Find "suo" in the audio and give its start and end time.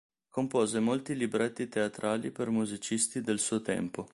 3.37-3.61